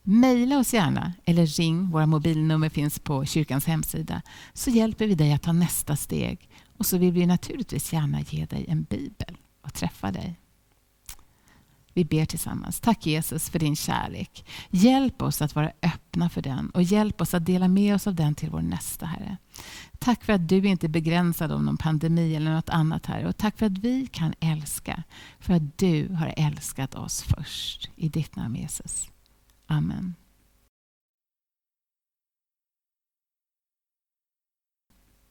Mejla 0.03 0.59
oss 0.59 0.73
gärna 0.73 1.13
eller 1.25 1.45
ring. 1.45 1.89
Våra 1.89 2.05
mobilnummer 2.05 2.69
finns 2.69 2.99
på 2.99 3.25
kyrkans 3.25 3.65
hemsida. 3.65 4.21
Så 4.53 4.69
hjälper 4.69 5.07
vi 5.07 5.15
dig 5.15 5.33
att 5.33 5.41
ta 5.41 5.51
nästa 5.51 5.95
steg. 5.95 6.49
Och 6.77 6.85
så 6.85 6.97
vill 6.97 7.11
vi 7.11 7.25
naturligtvis 7.25 7.93
gärna 7.93 8.21
ge 8.21 8.45
dig 8.45 8.65
en 8.67 8.83
bibel 8.83 9.37
och 9.61 9.73
träffa 9.73 10.11
dig. 10.11 10.39
Vi 11.93 12.05
ber 12.05 12.25
tillsammans. 12.25 12.79
Tack 12.79 13.05
Jesus 13.05 13.49
för 13.49 13.59
din 13.59 13.75
kärlek. 13.75 14.45
Hjälp 14.69 15.21
oss 15.21 15.41
att 15.41 15.55
vara 15.55 15.71
öppna 15.81 16.29
för 16.29 16.41
den 16.41 16.69
och 16.69 16.83
hjälp 16.83 17.21
oss 17.21 17.33
att 17.33 17.45
dela 17.45 17.67
med 17.67 17.95
oss 17.95 18.07
av 18.07 18.15
den 18.15 18.35
till 18.35 18.49
vår 18.49 18.61
nästa 18.61 19.05
Herre. 19.05 19.37
Tack 19.99 20.23
för 20.23 20.33
att 20.33 20.49
du 20.49 20.67
inte 20.67 20.87
är 20.87 20.89
begränsad 20.89 21.51
av 21.51 21.63
någon 21.63 21.77
pandemi 21.77 22.35
eller 22.35 22.53
något 22.53 22.69
annat 22.69 23.05
Herre. 23.05 23.27
Och 23.27 23.37
tack 23.37 23.57
för 23.57 23.65
att 23.65 23.77
vi 23.77 24.07
kan 24.07 24.33
älska. 24.39 25.03
För 25.39 25.53
att 25.53 25.77
du 25.77 26.13
har 26.13 26.33
älskat 26.37 26.95
oss 26.95 27.21
först. 27.21 27.89
I 27.95 28.09
ditt 28.09 28.35
namn 28.35 28.55
Jesus. 28.55 29.09
Amen. 29.67 30.15